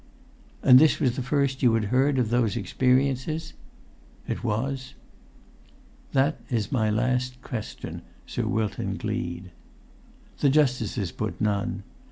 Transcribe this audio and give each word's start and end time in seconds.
"And 0.63 0.79
was 0.79 0.97
this 0.97 1.15
the 1.15 1.21
first 1.21 1.61
you 1.61 1.75
had 1.75 1.83
heard 1.93 2.17
of 2.17 2.31
those 2.31 2.57
experiences?" 2.57 3.53
"It 4.27 4.43
was." 4.43 4.95
"That 6.11 6.41
is 6.49 6.71
my 6.71 6.89
last 6.89 7.39
question, 7.43 8.01
Sir 8.25 8.47
Wilton 8.47 8.97
Gleed." 8.97 9.51
The 10.39 10.49
justices 10.49 11.11
put 11.11 11.39
none. 11.39 11.83